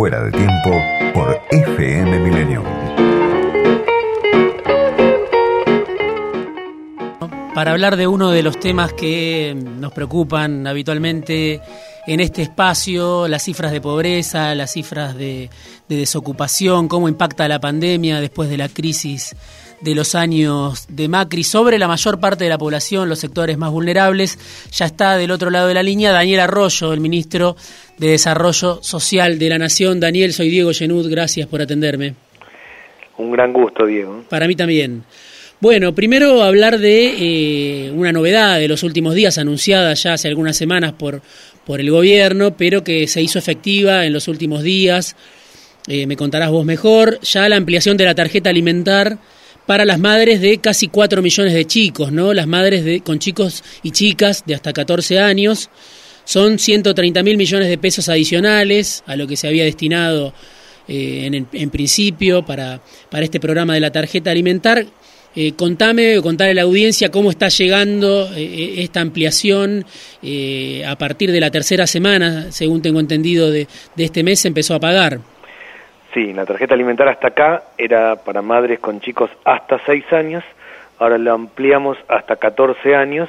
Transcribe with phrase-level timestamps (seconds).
[0.00, 0.70] Fuera de tiempo
[1.12, 2.64] por FM Milenio.
[7.54, 11.60] Para hablar de uno de los temas que nos preocupan habitualmente
[12.06, 15.50] en este espacio, las cifras de pobreza, las cifras de,
[15.86, 19.36] de desocupación, cómo impacta la pandemia después de la crisis
[19.80, 23.70] de los años de Macri sobre la mayor parte de la población, los sectores más
[23.70, 24.38] vulnerables.
[24.72, 27.56] Ya está del otro lado de la línea Daniel Arroyo, el ministro
[27.98, 30.00] de Desarrollo Social de la Nación.
[30.00, 32.14] Daniel, soy Diego Genud, gracias por atenderme.
[33.16, 34.24] Un gran gusto, Diego.
[34.28, 35.04] Para mí también.
[35.60, 40.56] Bueno, primero hablar de eh, una novedad de los últimos días, anunciada ya hace algunas
[40.56, 41.20] semanas por,
[41.66, 45.16] por el gobierno, pero que se hizo efectiva en los últimos días.
[45.86, 47.20] Eh, me contarás vos mejor.
[47.20, 49.18] Ya la ampliación de la tarjeta alimentar
[49.70, 52.34] para las madres de casi 4 millones de chicos, ¿no?
[52.34, 55.70] Las madres de, con chicos y chicas de hasta 14 años.
[56.24, 60.34] Son 130 mil millones de pesos adicionales a lo que se había destinado
[60.88, 64.84] eh, en, principio para, para este programa de la tarjeta alimentar.
[65.36, 69.86] Eh, contame o contale a la audiencia cómo está llegando eh, esta ampliación
[70.84, 74.74] a partir de la tercera semana, según tengo entendido, de, de este mes se empezó
[74.74, 75.20] a pagar.
[76.12, 80.42] Sí, la tarjeta alimentar hasta acá era para madres con chicos hasta 6 años,
[80.98, 83.28] ahora lo ampliamos hasta 14 años,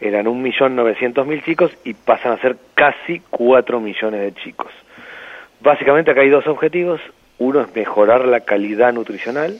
[0.00, 4.70] eran 1.900.000 chicos y pasan a ser casi 4 millones de chicos.
[5.62, 7.00] Básicamente acá hay dos objetivos,
[7.38, 9.58] uno es mejorar la calidad nutricional,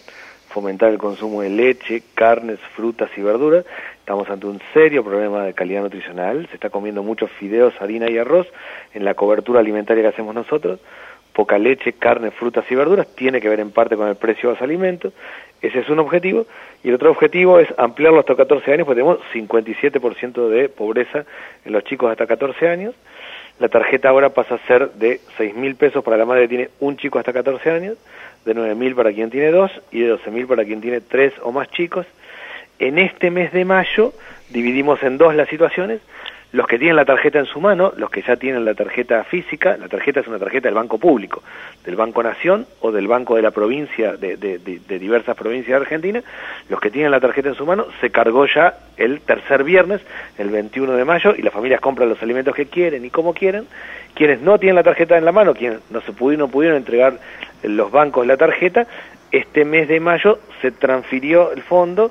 [0.51, 3.65] fomentar el consumo de leche, carnes, frutas y verduras.
[4.01, 8.19] Estamos ante un serio problema de calidad nutricional, se está comiendo muchos fideos, harina y
[8.19, 8.47] arroz
[8.93, 10.79] en la cobertura alimentaria que hacemos nosotros
[11.41, 14.57] poca leche, carne, frutas y verduras, tiene que ver en parte con el precio de
[14.57, 15.15] los alimentos,
[15.63, 16.45] ese es un objetivo,
[16.85, 21.25] y el otro objetivo es ampliarlo hasta 14 años, porque tenemos 57% de pobreza
[21.65, 22.95] en los chicos hasta 14 años,
[23.59, 26.71] la tarjeta ahora pasa a ser de 6 mil pesos para la madre que tiene
[26.79, 27.97] un chico hasta 14 años,
[28.45, 31.33] de 9 mil para quien tiene dos y de 12 mil para quien tiene tres
[31.43, 32.05] o más chicos.
[32.79, 34.13] En este mes de mayo
[34.51, 36.03] dividimos en dos las situaciones,
[36.53, 39.77] los que tienen la tarjeta en su mano, los que ya tienen la tarjeta física,
[39.77, 41.43] la tarjeta es una tarjeta del Banco Público,
[41.85, 45.79] del Banco Nación o del Banco de la provincia, de, de, de, de, diversas provincias
[45.79, 46.23] de Argentina,
[46.69, 50.01] los que tienen la tarjeta en su mano, se cargó ya el tercer viernes,
[50.39, 53.67] el 21 de mayo, y las familias compran los alimentos que quieren y como quieren.
[54.15, 57.19] Quienes no tienen la tarjeta en la mano, quienes no se pudieron, pudieron entregar
[57.63, 58.87] los bancos la tarjeta,
[59.31, 62.11] este mes de mayo se transfirió el fondo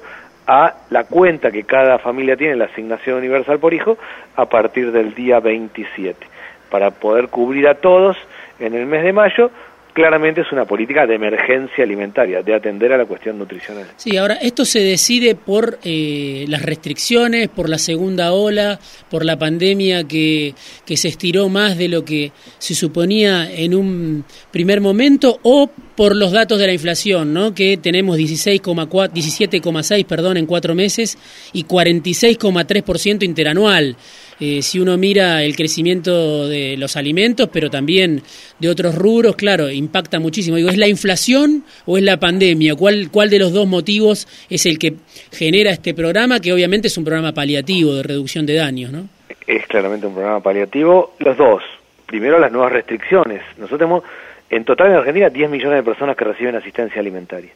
[0.51, 3.99] a la cuenta que cada familia tiene, la asignación universal por hijo,
[4.35, 6.25] a partir del día 27,
[6.71, 8.17] para poder cubrir a todos
[8.59, 9.51] en el mes de mayo.
[9.99, 13.85] Claramente es una política de emergencia alimentaria, de atender a la cuestión nutricional.
[13.97, 18.79] Sí, ahora, esto se decide por eh, las restricciones, por la segunda ola,
[19.09, 20.53] por la pandemia que,
[20.85, 26.16] que se estiró más de lo que se suponía en un primer momento, o por
[26.16, 27.53] los datos de la inflación, ¿no?
[27.53, 31.17] que tenemos 17,6 perdón, en cuatro meses
[31.51, 33.97] y 46,3% interanual.
[34.39, 38.22] Eh, si uno mira el crecimiento de los alimentos, pero también
[38.59, 40.55] de otros rubros, claro, impacta muchísimo.
[40.55, 42.75] Digo, ¿es la inflación o es la pandemia?
[42.75, 44.94] ¿Cuál, ¿Cuál de los dos motivos es el que
[45.31, 49.09] genera este programa, que obviamente es un programa paliativo de reducción de daños, ¿no?
[49.45, 51.16] Es claramente un programa paliativo.
[51.19, 51.63] Los dos.
[52.05, 53.41] Primero, las nuevas restricciones.
[53.57, 54.03] Nosotros tenemos
[54.49, 57.51] en total en Argentina 10 millones de personas que reciben asistencia alimentaria.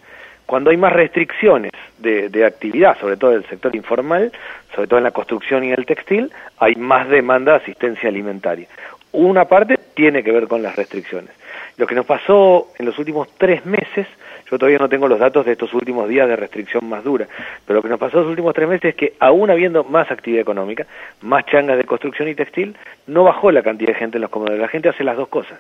[0.53, 4.31] Cuando hay más restricciones de, de, actividad, sobre todo del sector informal,
[4.75, 8.67] sobre todo en la construcción y el textil, hay más demanda de asistencia alimentaria.
[9.13, 11.31] Una parte tiene que ver con las restricciones.
[11.77, 14.05] Lo que nos pasó en los últimos tres meses,
[14.51, 17.27] yo todavía no tengo los datos de estos últimos días de restricción más dura,
[17.65, 20.11] pero lo que nos pasó en los últimos tres meses es que aún habiendo más
[20.11, 20.85] actividad económica,
[21.21, 22.75] más changas de construcción y textil,
[23.07, 24.61] no bajó la cantidad de gente en los comedores.
[24.61, 25.57] La gente hace las dos cosas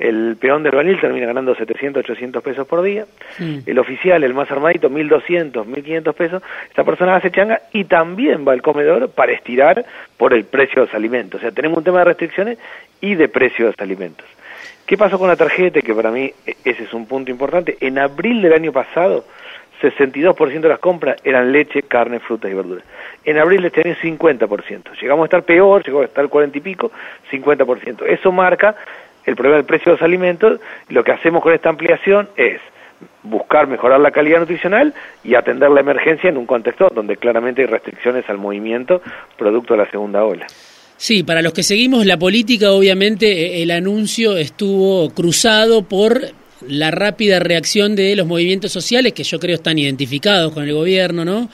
[0.00, 3.04] el peón del Banil termina ganando 700, 800 pesos por día,
[3.38, 8.52] el oficial, el más armadito, 1200, 1500 pesos, esta persona hace changa y también va
[8.52, 9.84] al comedor para estirar
[10.16, 11.40] por el precio de los alimentos.
[11.40, 12.58] O sea, tenemos un tema de restricciones
[13.02, 14.26] y de precio de los alimentos.
[14.86, 15.82] ¿Qué pasó con la tarjeta?
[15.82, 17.76] Que para mí e, ese es un punto importante.
[17.80, 19.26] En abril del año pasado,
[19.82, 22.84] 62% de las compras eran leche, carne, frutas y verduras.
[23.24, 24.98] En abril de este año 50%.
[24.98, 26.90] Llegamos a estar peor, llegamos a estar 40 y pico,
[27.30, 28.06] 50%.
[28.06, 28.74] Eso marca
[29.26, 32.60] el problema del precio de los alimentos, lo que hacemos con esta ampliación es
[33.22, 34.94] buscar mejorar la calidad nutricional
[35.24, 39.02] y atender la emergencia en un contexto donde claramente hay restricciones al movimiento
[39.36, 40.46] producto de la segunda ola.
[40.96, 46.20] Sí, para los que seguimos la política, obviamente e, el anuncio estuvo cruzado por
[46.66, 51.24] la rápida reacción de los movimientos sociales que yo creo están identificados con el gobierno,
[51.24, 51.48] ¿no?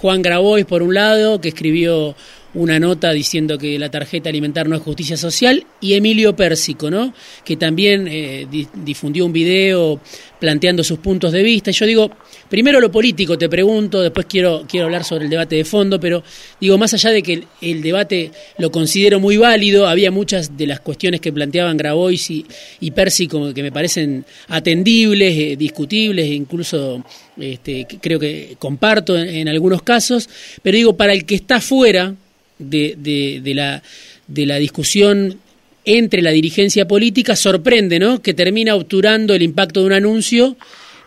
[0.00, 2.16] Juan Grabois, por un lado, que escribió
[2.54, 7.12] una nota diciendo que la tarjeta alimentar no es justicia social, y Emilio Pérsico, ¿no?
[7.44, 10.00] que también eh, difundió un video
[10.38, 11.70] planteando sus puntos de vista.
[11.70, 12.10] Yo digo,
[12.48, 16.22] primero lo político te pregunto, después quiero, quiero hablar sobre el debate de fondo, pero
[16.60, 20.80] digo, más allá de que el, debate lo considero muy válido, había muchas de las
[20.80, 22.46] cuestiones que planteaban Grabois y,
[22.80, 27.04] y Pérsico que me parecen atendibles, eh, discutibles, incluso
[27.38, 30.28] este, creo que comparto en, algunos casos,
[30.62, 32.14] pero digo, para el que está fuera
[32.58, 33.82] de, de, la,
[34.26, 35.38] de la discusión
[35.84, 38.20] entre la dirigencia política, sorprende ¿no?
[38.20, 40.56] que termina obturando el impacto de un anuncio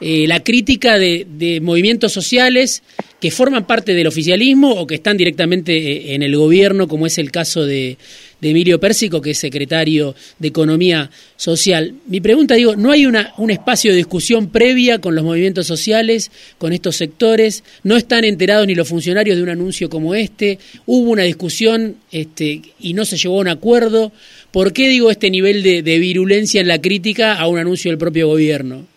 [0.03, 2.81] eh, la crítica de, movimientos sociales
[3.19, 7.19] que forman parte del oficialismo o que están directamente eh, en el gobierno, como es
[7.19, 8.00] el caso de,
[8.42, 11.94] Emilio Pérsico, que es secretario de Economía Social.
[12.07, 16.31] Mi pregunta, digo, ¿no hay una, un espacio de discusión previa con los movimientos sociales,
[16.57, 17.63] con estos sectores?
[17.83, 20.57] ¿No están enterados ni los funcionarios de un anuncio como este?
[20.88, 24.12] ¿Hubo una discusión este, y no se llegó a un acuerdo?
[24.50, 28.27] ¿Por qué digo este nivel de virulencia en la crítica a un anuncio del propio
[28.27, 28.88] gobierno?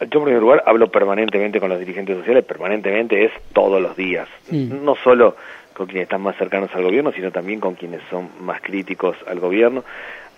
[0.00, 4.28] Yo, en primer lugar, hablo permanentemente con los dirigentes sociales, permanentemente es todos los días.
[4.50, 4.84] Mm.
[4.84, 5.36] No solo
[5.74, 9.40] con quienes están más cercanos al gobierno, sino también con quienes son más críticos al
[9.40, 9.84] gobierno.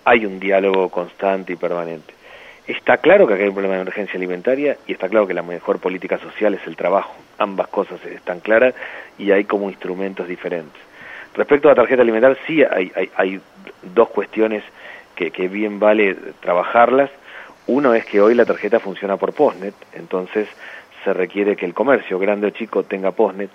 [0.03, 2.13] Hay un diálogo constante y permanente.
[2.65, 5.43] Está claro que acá hay un problema de emergencia alimentaria y está claro que la
[5.43, 7.13] mejor política social es el trabajo.
[7.37, 8.73] Ambas cosas están claras
[9.17, 10.81] y hay como instrumentos diferentes.
[11.35, 13.41] Respecto a la tarjeta alimentaria, sí hay, hay, hay
[13.93, 14.63] dos cuestiones
[15.15, 17.09] que, que bien vale trabajarlas
[17.67, 20.47] uno es que hoy la tarjeta funciona por Postnet, entonces
[21.03, 23.49] se requiere que el comercio, grande o chico, tenga Postnet.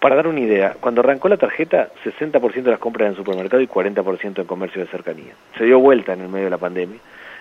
[0.00, 3.66] Para dar una idea, cuando arrancó la tarjeta, 60% de las compras en supermercado y
[3.66, 5.32] 40% en comercio de cercanía.
[5.56, 6.98] Se dio vuelta en el medio de la pandemia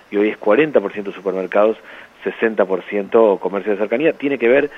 [0.09, 1.77] y hoy es 40% supermercados,
[2.23, 4.13] 60% comercio de cercanía.
[4.13, 4.69] Tiene que ver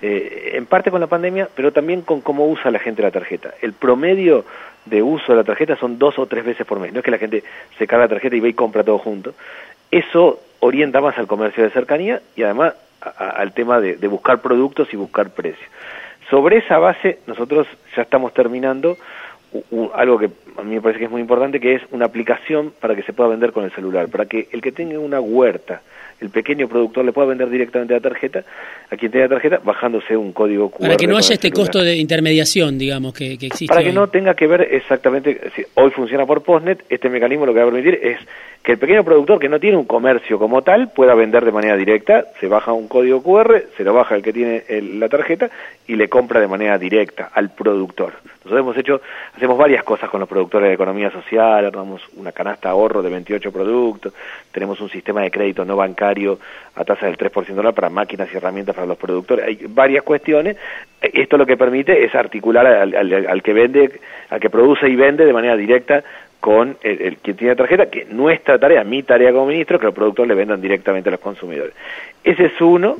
[0.00, 3.54] eh, en parte con la pandemia, pero también con cómo usa la gente la tarjeta.
[3.60, 4.44] El promedio
[4.86, 6.92] de uso de la tarjeta son dos o tres veces por mes.
[6.92, 7.42] No es que la gente
[7.78, 9.34] se carga la tarjeta y ve y compra todo junto.
[9.90, 12.74] Eso orienta más al comercio de cercanía y además
[13.18, 15.68] al tema de, buscar productos y buscar precios.
[16.30, 18.96] Sobre esa base, nosotros ya estamos terminando
[19.94, 22.94] algo que a mí me parece que es muy importante, que es una aplicación para
[22.94, 25.82] que se pueda vender con el celular, para que el que tenga una huerta
[26.20, 28.44] el pequeño productor le pueda vender directamente la tarjeta
[28.90, 30.80] a quien tenga tarjeta bajándose un código QR.
[30.80, 33.66] Para que no haya este costo de intermediación, digamos, que, existe.
[33.66, 37.52] Para que no tenga que ver exactamente, si hoy funciona por Postnet, este mecanismo lo
[37.52, 38.18] que va a permitir es
[38.62, 41.76] que el pequeño productor que no tiene un comercio como tal pueda vender de manera
[41.76, 44.64] directa, se baja un código QR, se lo baja el que tiene
[44.98, 45.50] la tarjeta
[45.86, 48.14] y le compra de manera directa al productor.
[48.44, 49.00] Nosotros hemos hecho,
[49.34, 53.50] hacemos varias cosas con los productores de economía social, damos una canasta ahorro de 28
[53.50, 54.12] productos,
[54.52, 56.38] tenemos un sistema de crédito no bancario
[56.74, 59.46] a tasa del 3% para máquinas y herramientas para los productores.
[59.46, 60.56] Hay varias cuestiones.
[61.00, 65.32] Esto lo que permite es articular al, que vende, al que produce y vende de
[65.32, 66.02] manera directa
[66.44, 69.94] con el, el, quien tiene tarjeta, que nuestra tarea, mi tarea como ministro, que los
[69.94, 71.72] productores le vendan directamente a los consumidores.
[72.22, 72.98] Ese es uno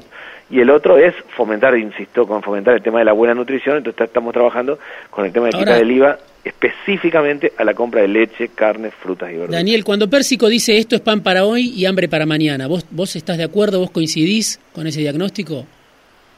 [0.48, 4.00] y el otro es fomentar, insisto, con fomentar el tema de la buena nutrición, entonces
[4.00, 4.78] estamos trabajando
[5.10, 9.28] con el tema de quita del IVA específicamente a la compra de leche, carne, frutas
[9.28, 9.56] y verduras.
[9.56, 13.14] Daniel, cuando Pérsico dice esto es pan para hoy y hambre para mañana, ¿vos, vos
[13.14, 15.66] estás de acuerdo, vos coincidís con ese diagnóstico?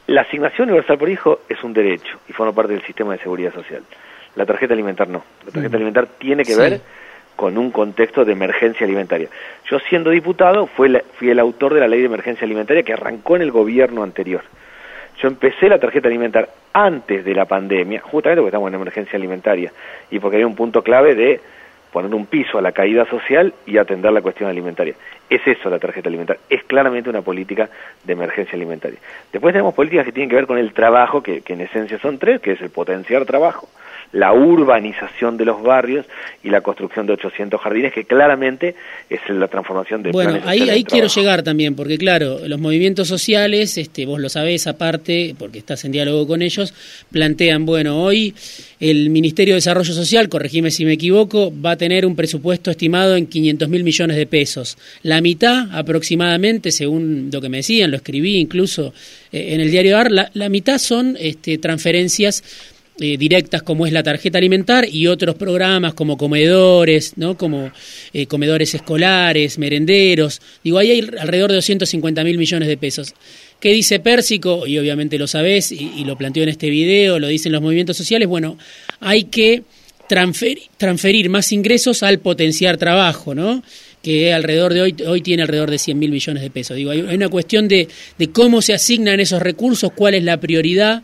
[0.07, 3.53] La asignación universal por hijo es un derecho y forma parte del sistema de seguridad
[3.53, 3.83] social.
[4.35, 5.23] La tarjeta alimentar no.
[5.45, 5.75] La tarjeta mm.
[5.75, 6.81] alimentar tiene que ver
[7.37, 9.29] con un contexto de emergencia alimentaria.
[9.69, 13.37] Yo siendo diputado fui, fui el autor de la ley de emergencia alimentaria que arrancó
[13.37, 14.41] en el gobierno anterior.
[15.21, 19.71] Yo empecé la tarjeta alimentar antes de la pandemia, justamente porque estamos en emergencia alimentaria
[20.11, 21.39] y porque había un punto clave de
[21.91, 24.95] poner un piso a la caída social y atender la cuestión alimentaria.
[25.29, 27.69] Es eso la tarjeta alimentaria, es claramente una política
[28.03, 28.99] de emergencia alimentaria.
[29.31, 32.17] Después tenemos políticas que tienen que ver con el trabajo, que, que en esencia son
[32.17, 33.69] tres, que es el potenciar trabajo,
[34.13, 36.05] la urbanización de los barrios
[36.43, 38.75] y la construcción de 800 jardines, que claramente
[39.09, 43.77] es la transformación de Bueno, ahí, ahí quiero llegar también, porque claro, los movimientos sociales,
[43.77, 46.73] este, vos lo sabés aparte, porque estás en diálogo con ellos,
[47.11, 48.33] plantean, bueno, hoy
[48.79, 53.15] el Ministerio de Desarrollo Social, corregime si me equivoco, va a tener un presupuesto estimado
[53.15, 54.77] en 500 mil millones de pesos.
[55.03, 58.93] La mitad aproximadamente, según lo que me decían, lo escribí incluso
[59.31, 62.43] eh, en el diario AR, la, la mitad son este, transferencias
[62.99, 67.37] eh, directas como es la tarjeta alimentar y otros programas como comedores, ¿no?
[67.37, 67.71] como
[68.11, 70.41] eh, comedores escolares, merenderos.
[70.63, 73.13] Digo, ahí hay alrededor de 250 mil millones de pesos.
[73.59, 74.65] ¿Qué dice Pérsico?
[74.65, 78.27] Y obviamente lo sabés y, lo planteó en este video, lo dicen los movimientos sociales.
[78.27, 78.57] Bueno,
[78.99, 79.61] hay que
[80.09, 83.63] transferir, más ingresos al potenciar trabajo, ¿no?
[84.01, 86.75] que alrededor de hoy, hoy tiene alrededor de 100 mil millones de pesos.
[86.77, 90.39] Digo, hay, hay una cuestión de, de cómo se asignan esos recursos, cuál es la
[90.39, 91.03] prioridad,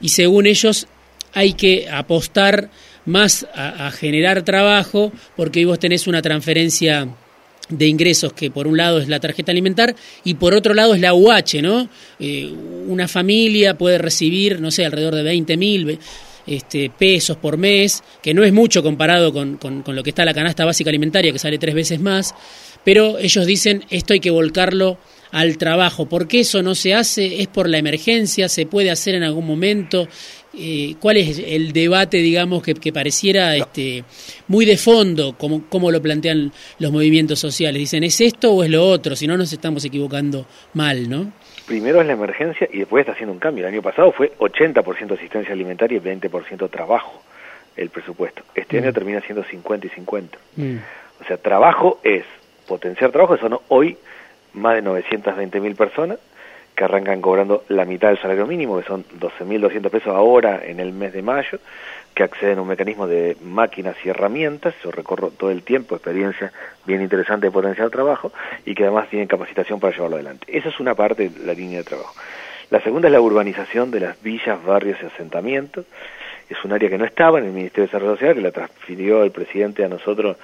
[0.00, 0.86] y según ellos
[1.32, 2.70] hay que apostar
[3.06, 7.08] más a, generar trabajo, porque vos tenés una transferencia
[7.68, 9.94] de ingresos que por un lado es la tarjeta alimentar
[10.24, 11.88] y por otro lado es la UH, ¿no?
[12.18, 12.52] Eh,
[12.86, 15.98] una familia puede recibir, no sé, alrededor de 20 mil
[16.46, 20.24] este, pesos por mes, que no es mucho comparado con, con, con, lo que está
[20.24, 22.34] la canasta básica alimentaria, que sale tres veces más,
[22.84, 24.98] pero ellos dicen esto hay que volcarlo
[25.30, 26.06] al trabajo.
[26.06, 27.40] ¿Por qué eso no se hace?
[27.40, 28.48] ¿Es por la emergencia?
[28.48, 30.08] ¿Se puede hacer en algún momento?
[30.52, 34.02] Eh, ¿Cuál es el debate, digamos, que, pareciera este,
[34.48, 37.78] muy de fondo, como, como lo plantean los movimientos sociales?
[37.78, 39.14] Dicen, ¿es esto o es lo otro?
[39.14, 41.32] Si no, nos estamos equivocando mal, ¿no?
[41.66, 43.64] Primero es la emergencia y después está haciendo un cambio.
[43.64, 47.22] El año pasado fue 80% asistencia alimentaria y 20% trabajo
[47.76, 48.42] el presupuesto.
[48.54, 48.94] Este año mm.
[48.94, 50.38] termina siendo 50 y 50.
[50.56, 50.76] Mm.
[51.20, 52.24] O sea, trabajo es
[52.66, 53.96] potenciar trabajo, eso no, hoy
[54.52, 56.18] más de 920 mil personas
[56.74, 60.92] que arrancan cobrando la mitad del salario mínimo, que son 12.200 pesos ahora en el
[60.92, 61.58] mes de mayo,
[62.14, 66.52] que acceden a un mecanismo de máquinas y herramientas, yo recorro todo el tiempo, experiencia
[66.86, 68.32] bien interesante de potenciar trabajo,
[68.64, 70.46] y que además tienen capacitación para llevarlo adelante.
[70.48, 72.14] Esa es una parte de la línea de trabajo.
[72.70, 75.86] La segunda es la urbanización de las villas, barrios y asentamientos.
[76.48, 79.22] Es un área que no estaba en el Ministerio de Desarrollo Social, que la transfirió
[79.22, 80.36] el presidente a nosotros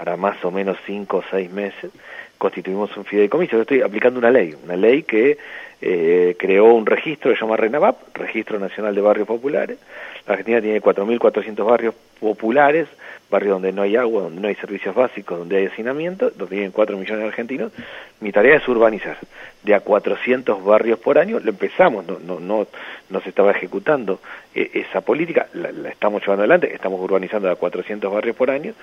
[0.00, 1.90] hará más o menos cinco o seis meses,
[2.38, 3.56] constituimos un fideicomiso.
[3.56, 5.36] Yo estoy aplicando una ley, una ley que
[5.80, 9.78] eh, creó un registro que se llama RENAVAP, Registro Nacional de Barrios Populares.
[10.26, 12.88] La Argentina tiene 4.400 barrios populares,
[13.30, 16.70] barrios donde no hay agua, donde no hay servicios básicos, donde hay hacinamiento, donde viven
[16.70, 17.72] 4 millones de argentinos.
[18.20, 19.16] Mi tarea es urbanizar
[19.62, 21.40] de a 400 barrios por año.
[21.40, 22.66] Lo empezamos, no, no, no,
[23.08, 24.20] no se estaba ejecutando
[24.54, 28.50] eh, esa política, la, la, estamos llevando adelante, estamos urbanizando de a 400 barrios por
[28.50, 28.74] año.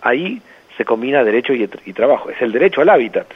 [0.00, 0.42] Ahí
[0.76, 2.30] se combina derecho y, trabajo.
[2.30, 3.26] Es el derecho al hábitat,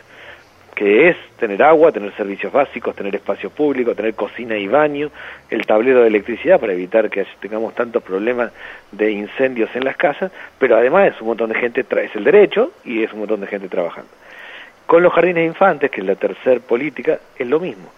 [0.76, 5.10] que es tener agua, tener servicios básicos, tener espacio público, tener cocina y baño,
[5.48, 8.52] el tablero de electricidad para evitar que tengamos tantos problemas
[8.92, 12.72] de incendios en las casas, pero además es un montón de gente, es el derecho
[12.84, 14.10] y es un montón de gente trabajando.
[14.86, 17.90] Con los jardines de infantes, que es la tercera política, es lo mismo.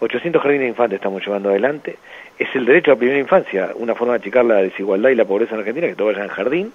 [0.00, 1.98] 800 jardines de infantes estamos llevando adelante.
[2.38, 5.26] Es el derecho a la primera infancia, una forma de achicar la desigualdad y la
[5.26, 6.72] pobreza en Argentina, que todo vaya en jardín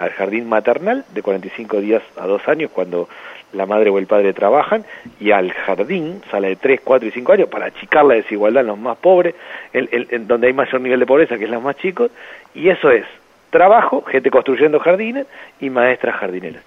[0.00, 3.08] al jardín maternal de 45 días a dos años cuando
[3.52, 4.84] la madre o el padre trabajan
[5.20, 8.68] y al jardín, sala de 3, 4 y 5 años, para achicar la desigualdad en
[8.68, 9.34] los más pobres,
[9.72, 12.10] en, donde hay mayor nivel de pobreza, que es los más chicos,
[12.54, 13.04] y eso es
[13.50, 15.26] trabajo, gente construyendo jardines
[15.60, 16.62] y maestras jardineras.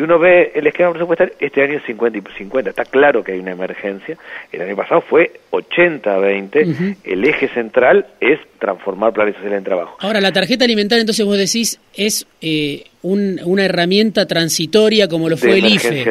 [0.00, 2.70] Si uno ve el esquema presupuestario, este año es 50 y 50.
[2.70, 4.16] Está claro que hay una emergencia.
[4.50, 6.96] El año pasado fue 80-20.
[7.04, 9.98] El eje central es transformar planes sociales en trabajo.
[10.00, 15.58] Ahora, la tarjeta alimentaria, entonces vos decís, es eh, una herramienta transitoria como lo fue
[15.58, 16.02] el IFE.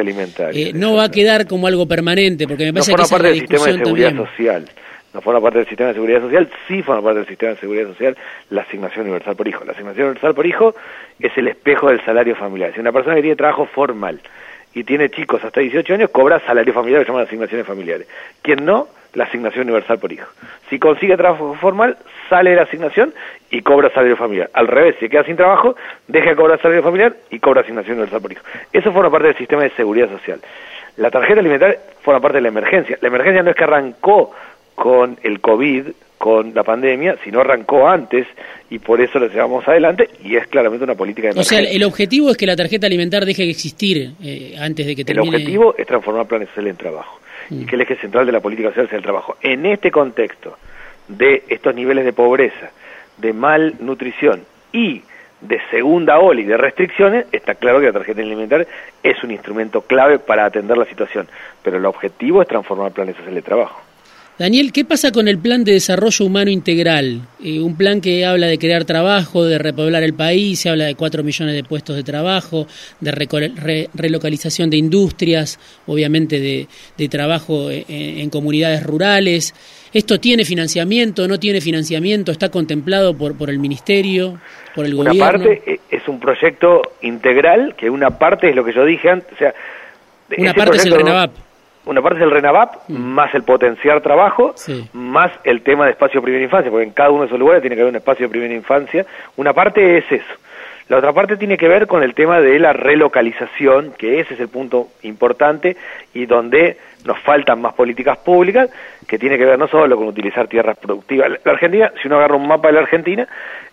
[0.52, 3.40] Eh, no va a quedar como algo permanente, porque me parece no que parte del
[3.40, 4.66] sistema de seguridad social
[5.12, 7.88] no forma parte del sistema de seguridad social, sí forma parte del sistema de seguridad
[7.88, 8.16] social
[8.50, 9.64] la asignación universal por hijo.
[9.64, 10.74] La asignación universal por hijo
[11.18, 12.72] es el espejo del salario familiar.
[12.72, 14.20] Si una persona que tiene trabajo formal
[14.72, 18.06] y tiene chicos hasta 18 años, cobra salario familiar, que se llama asignaciones familiares.
[18.42, 20.28] Quien no, la asignación universal por hijo.
[20.68, 21.96] Si consigue trabajo formal,
[22.28, 23.12] sale de la asignación
[23.50, 24.50] y cobra salario familiar.
[24.52, 25.74] Al revés, si queda sin trabajo,
[26.06, 28.44] deja de cobrar salario familiar y cobra asignación universal por hijo.
[28.72, 30.40] Eso forma parte del sistema de seguridad social.
[30.96, 32.98] La tarjeta alimentaria forma parte de la emergencia.
[33.00, 34.32] La emergencia no es que arrancó
[34.80, 38.26] con el COVID, con la pandemia, si no arrancó antes
[38.70, 41.58] y por eso lo llevamos adelante y es claramente una política de emergencia.
[41.58, 44.96] O sea, el objetivo es que la tarjeta alimentar deje de existir eh, antes de
[44.96, 45.36] que termine.
[45.36, 47.20] El objetivo es transformar planes sociales en trabajo
[47.50, 47.66] y mm.
[47.66, 49.36] que el eje central de la política social sea el trabajo.
[49.42, 50.56] En este contexto
[51.08, 52.70] de estos niveles de pobreza,
[53.18, 55.02] de malnutrición y
[55.42, 58.66] de segunda ola y de restricciones, está claro que la tarjeta alimentar
[59.02, 61.28] es un instrumento clave para atender la situación,
[61.62, 63.89] pero el objetivo es transformar planes sociales de trabajo.
[64.40, 67.20] Daniel, ¿qué pasa con el plan de desarrollo humano integral?
[67.44, 70.94] Eh, un plan que habla de crear trabajo, de repoblar el país, se habla de
[70.94, 72.66] 4 millones de puestos de trabajo,
[73.00, 73.10] de
[73.92, 79.54] relocalización de industrias, obviamente de, trabajo en, en, comunidades rurales.
[79.92, 82.32] ¿Esto tiene financiamiento, no tiene financiamiento?
[82.32, 84.40] ¿Está contemplado por, por el Ministerio,
[84.74, 85.38] por el una gobierno?
[85.38, 89.10] Una parte eh, es un proyecto integral, que una parte es lo que yo dije
[89.10, 89.54] antes, o sea...
[90.38, 91.49] Una parte es el RENAVAP
[91.90, 92.94] una parte es el RENAVAP, mm.
[92.94, 94.54] más el potenciar trabajo,
[94.92, 97.62] más el tema de espacio de primera infancia, porque en cada uno de esos lugares
[97.62, 99.04] tiene que haber un espacio de primera infancia.
[99.36, 100.34] Una parte es eso.
[100.88, 104.40] La otra parte tiene que ver con el tema de la relocalización, que ese es
[104.40, 105.76] el punto importante
[106.14, 108.70] y donde nos faltan más políticas públicas,
[109.08, 111.28] que tiene que ver no solo con utilizar tierras productivas.
[111.44, 113.26] La Argentina, si uno agarra un mapa de la Argentina,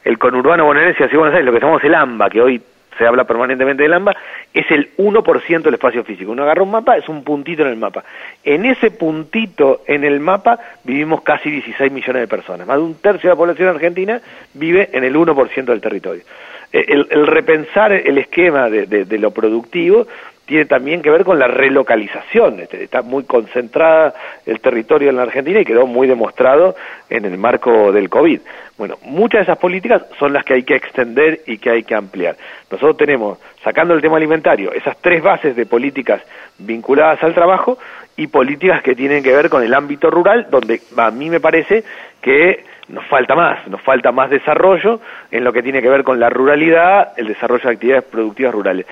[0.04, 2.62] el conurbano bonaerense así Buenos Aires, lo que llamamos el AMBA, que hoy
[2.98, 4.16] se habla permanentemente del AMBA,
[4.54, 6.32] es el 1% del espacio físico.
[6.32, 8.04] Uno agarra un mapa, es un puntito en el mapa.
[8.44, 12.68] En ese puntito en el mapa vivimos casi 16 millones de personas.
[12.68, 14.22] Más de un tercio de la población argentina
[14.54, 16.24] vive en el 1% del territorio.
[16.72, 20.08] el, repensar el esquema de, lo productivo
[20.48, 22.62] tiene también que ver con la relocalización.
[22.62, 24.14] Este, está muy concentrada
[24.46, 26.76] el territorio en la Argentina y quedó muy demostrado
[27.10, 28.40] en el marco del COVID.
[28.78, 31.96] Bueno, muchas de esas políticas son las que hay que extender y que hay que
[31.96, 32.38] ampliar.
[32.72, 36.22] Nosotros tenemos, sacando el tema alimentario, esas tres bases de políticas
[36.58, 37.78] vinculadas al trabajo
[38.16, 41.84] y políticas que tienen que ver con el ámbito rural, donde a mí me parece
[42.22, 46.20] que nos falta más, nos falta más desarrollo en lo que tiene que ver con
[46.20, 48.86] la ruralidad, el desarrollo de actividades productivas rurales.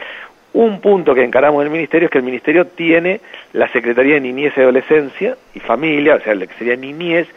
[0.56, 3.20] Un punto que encaramos en el Ministerio es que el Ministerio tiene
[3.52, 7.28] la Secretaría de Niñez y Adolescencia y Familia, o sea, la que sería Niñez,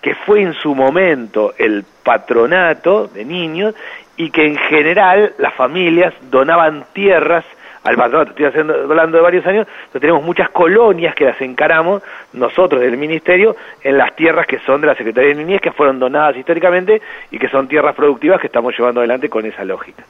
[0.00, 3.74] que fue en su momento el patronato de niños
[4.16, 7.44] y que en general las familias donaban tierras
[7.82, 9.66] al patronato, estoy hablando de varios años,
[9.98, 12.00] tenemos muchas colonias que las encaramos
[12.32, 15.98] nosotros del Ministerio en las tierras que son de la Secretaría de Niñez, que fueron
[15.98, 20.04] donadas históricamente y que son tierras productivas que estamos llevando adelante con esa lógica.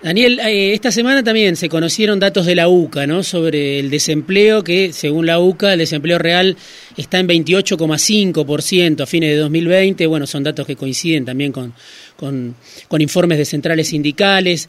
[0.00, 3.24] Daniel, eh, esta semana también se conocieron datos de la UCA, ¿no?
[3.24, 6.56] Sobre el desempleo, que según la UCA, el desempleo real
[6.96, 10.06] está en 28,5% a fines de 2020.
[10.06, 11.74] Bueno, son datos que coinciden también con,
[12.16, 12.54] con,
[13.00, 14.68] informes de centrales sindicales.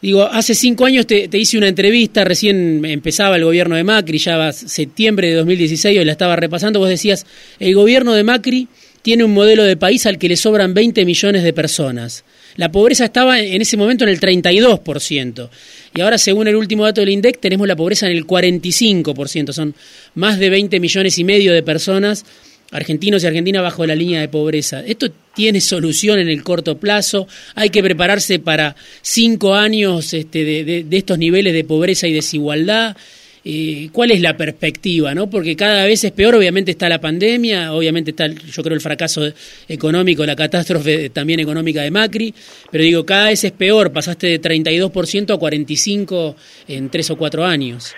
[0.00, 4.16] Digo, hace cinco años te, te, hice una entrevista, recién empezaba el gobierno de Macri,
[4.16, 7.26] ya va septiembre de 2016, hoy la estaba repasando, vos decías,
[7.58, 8.66] el gobierno de Macri
[9.02, 12.24] tiene un modelo de país al que le sobran 20 millones de personas.
[12.56, 15.48] La pobreza estaba en ese momento en el 32%.
[15.94, 19.52] Y ahora, según el último dato del INDEC, tenemos la pobreza en el 45%.
[19.52, 19.74] Son
[20.14, 22.24] más de 20 millones y medio de personas,
[22.70, 24.84] argentinos y argentinas, bajo la línea de pobreza.
[24.84, 27.28] ¿Esto tiene solución en el corto plazo?
[27.54, 32.96] ¿Hay que prepararse para cinco años este, de, de estos niveles de pobreza y desigualdad?
[33.42, 35.28] Eh, cuál es la perspectiva, ¿no?
[35.30, 39.22] Porque cada vez es peor, obviamente está la pandemia, obviamente está, yo creo, el fracaso
[39.66, 42.34] económico, la catástrofe también económica de Macri,
[42.70, 46.34] pero digo, cada vez es peor, pasaste de 32% a 45%
[46.68, 47.94] en tres o cuatro años.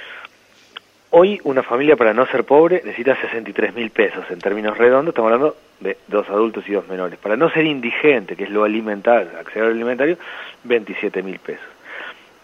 [1.11, 5.33] Hoy una familia para no ser pobre necesita 63 mil pesos, en términos redondos estamos
[5.33, 7.19] hablando de dos adultos y dos menores.
[7.19, 10.17] Para no ser indigente, que es lo alimentar, acceder al alimentario,
[10.63, 11.67] 27 mil pesos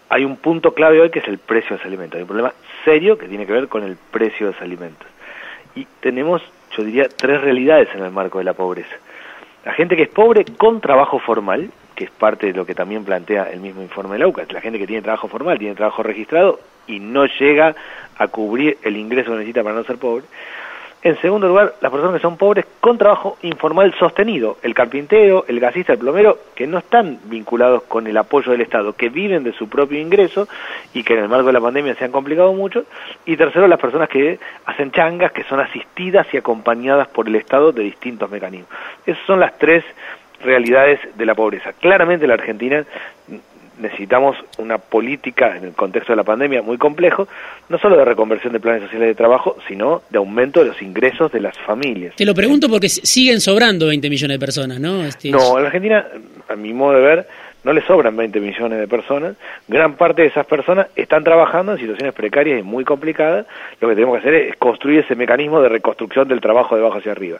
[0.09, 2.17] hay un punto clave hoy que es el precio de los alimentos.
[2.17, 5.07] Hay un problema serio que tiene que ver con el precio de los alimentos.
[5.75, 6.41] Y tenemos,
[6.75, 8.95] yo diría, tres realidades en el marco de la pobreza.
[9.65, 13.03] La gente que es pobre con trabajo formal, que es parte de lo que también
[13.03, 16.01] plantea el mismo informe de la UCA, la gente que tiene trabajo formal, tiene trabajo
[16.01, 17.75] registrado y no llega
[18.17, 20.25] a cubrir el ingreso que necesita para no ser pobre.
[21.01, 25.61] En segundo lugar, las personas que son pobres con trabajo informal sostenido, el carpintero, el
[25.61, 29.53] gasista, el plomero, que no están vinculados con el apoyo del Estado, que viven de
[29.53, 30.49] su propio ingreso
[30.93, 32.83] y que en el marco de la pandemia se han complicado mucho.
[33.25, 37.71] Y tercero, las personas que hacen changas, que son asistidas y acompañadas por el Estado
[37.71, 38.69] de distintos mecanismos.
[39.05, 39.85] Esas son las tres
[40.41, 41.71] realidades de la pobreza.
[41.79, 42.83] Claramente la Argentina
[43.79, 47.27] necesitamos una política en el contexto de la pandemia muy complejo,
[47.69, 51.31] no solo de reconversión de planes sociales de trabajo, sino de aumento de los ingresos
[51.31, 52.15] de las familias.
[52.15, 55.03] Te lo pregunto porque siguen sobrando 20 millones de personas, ¿no?
[55.03, 56.05] Este, no, en Argentina,
[56.47, 57.27] a mi modo de ver,
[57.63, 59.35] no le sobran 20 millones de personas.
[59.67, 63.45] Gran parte de esas personas están trabajando en situaciones precarias y muy complicadas.
[63.81, 66.99] Lo que tenemos que hacer es construir ese mecanismo de reconstrucción del trabajo de abajo
[66.99, 67.39] hacia arriba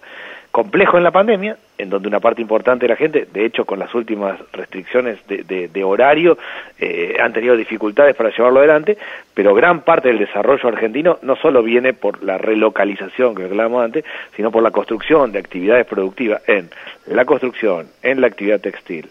[0.51, 3.79] complejo en la pandemia, en donde una parte importante de la gente, de hecho con
[3.79, 6.37] las últimas restricciones de, horario,
[6.79, 8.97] eh, han tenido dificultades para llevarlo adelante,
[9.33, 14.03] pero gran parte del desarrollo argentino no solo viene por la relocalización que hablábamos antes,
[14.35, 16.69] sino por la construcción de actividades productivas en
[17.07, 19.09] la construcción, en la actividad textil,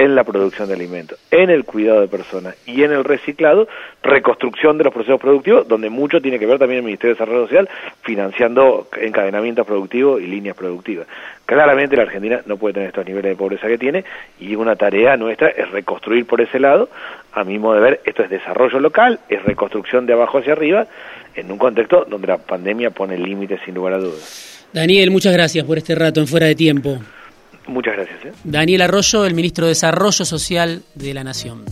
[0.00, 3.68] en la producción de alimentos, en el cuidado de personas y en el reciclado,
[4.02, 7.46] reconstrucción de los procesos productivos, donde mucho tiene que ver también el Ministerio de Desarrollo
[7.46, 7.68] Social
[8.00, 11.06] financiando encadenamientos productivos y líneas productivas.
[11.44, 14.04] Claramente la Argentina no puede tener estos niveles de pobreza que tiene
[14.40, 16.88] y una tarea nuestra es reconstruir por ese lado.
[17.32, 20.86] A mi modo de ver, esto es desarrollo local, es reconstrucción de abajo hacia arriba,
[21.34, 24.66] en un contexto donde la pandemia pone límites sin lugar a dudas.
[24.72, 26.98] Daniel, muchas gracias por este rato en Fuera de Tiempo.
[27.70, 28.24] Muchas gracias.
[28.24, 28.32] ¿eh?
[28.44, 31.64] Daniel Arroyo, el ministro de Desarrollo Social de la Nación.